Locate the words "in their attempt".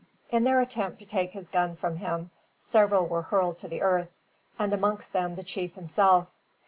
0.31-0.97